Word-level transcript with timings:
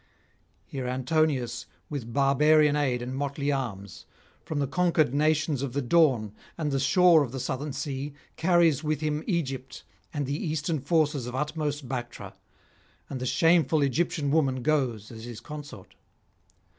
Here 0.65 0.87
Antonius 0.87 1.67
with 1.87 2.11
barbarian 2.11 2.75
aid 2.75 3.03
and 3.03 3.13
motley 3.15 3.51
arms, 3.51 4.07
from 4.43 4.57
the 4.57 4.65
conquered 4.65 5.13
nations 5.13 5.61
of 5.61 5.73
the 5.73 5.81
Dawn 5.83 6.33
and 6.57 6.71
the 6.71 6.79
shore 6.79 7.21
of 7.21 7.31
the 7.31 7.39
southern 7.39 7.71
sea, 7.71 8.15
carries 8.35 8.83
with 8.83 9.01
him 9.01 9.23
Egypt 9.27 9.83
and 10.11 10.25
the 10.25 10.43
Eastern 10.43 10.79
forces 10.79 11.27
of 11.27 11.35
utmost 11.35 11.87
Bactra, 11.87 12.33
and 13.11 13.19
the 13.21 13.27
shameful 13.27 13.83
Egyptian 13.83 14.31
woman 14.31 14.63
goes 14.63 15.11
as 15.11 15.25
his 15.25 15.39
consort. 15.39 15.93